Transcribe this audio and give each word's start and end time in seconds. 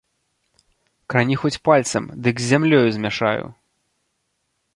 Крані 1.13 1.35
хоць 1.41 1.61
пальцам, 1.69 2.03
дык 2.29 2.35
з 2.45 2.49
зямлёю 2.53 2.87
змяшаю!! 2.97 3.45